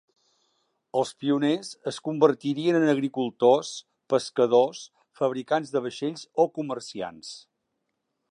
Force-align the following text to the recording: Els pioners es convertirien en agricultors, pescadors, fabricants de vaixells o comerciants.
Els 0.99 1.09
pioners 1.23 1.67
es 1.91 1.99
convertirien 2.07 2.77
en 2.79 2.93
agricultors, 2.93 3.73
pescadors, 4.15 4.81
fabricants 5.21 5.75
de 5.77 5.83
vaixells 5.87 6.27
o 6.45 6.49
comerciants. 6.59 7.31